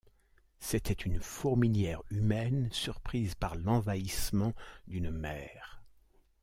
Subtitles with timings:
[0.59, 4.55] C’était une fourmilière humaine surprise par l’envahissement
[4.87, 5.83] d’une mer!